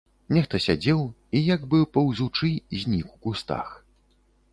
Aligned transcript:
Нехта 0.35 0.59
сядзеў 0.67 1.03
і, 1.35 1.41
як 1.55 1.61
бы 1.73 1.81
паўзучы, 1.97 2.49
знік 2.85 3.13
у 3.15 3.21
кустах. 3.27 3.69